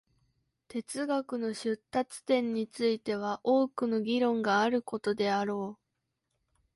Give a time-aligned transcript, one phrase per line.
[0.67, 5.81] 哲学の出立点については多くの議論があることであろう。